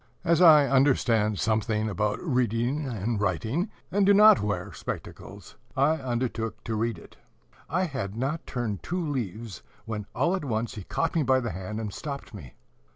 As 0.23 0.41
I 0.41 0.65
understand 0.67 1.37
something 1.39 1.87
about 1.87 2.19
reading 2.23 2.87
and 2.87 3.21
writing, 3.21 3.69
and 3.91 4.03
do 4.03 4.15
not 4.15 4.41
wear 4.41 4.73
spectacles, 4.73 5.57
I 5.77 5.97
undertook 5.97 6.63
to 6.63 6.73
read 6.73 6.97
it. 6.97 7.17
I 7.69 7.83
had 7.83 8.17
not 8.17 8.47
turned 8.47 8.81
two 8.81 9.07
leaves, 9.07 9.61
when 9.85 10.07
all 10.15 10.35
at 10.35 10.43
once 10.43 10.73
he 10.73 10.85
caught 10.85 11.13
me 11.13 11.21
by 11.21 11.39
the 11.39 11.51
hand, 11.51 11.79
and 11.79 11.93
stopped 11.93 12.33
me. 12.33 12.55